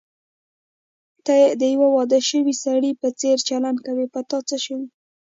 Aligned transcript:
ته 1.25 1.35
د 1.59 1.61
یوه 1.73 1.87
واده 1.95 2.19
شوي 2.29 2.55
سړي 2.63 2.91
په 3.01 3.07
څېر 3.19 3.37
چلند 3.49 3.79
کوې، 3.85 4.05
په 4.13 4.19
تا 4.29 4.39
څه 4.49 4.55
شوي؟ 4.65 4.87